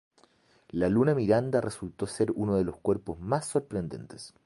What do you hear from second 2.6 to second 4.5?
los cuerpos más sorprendentes.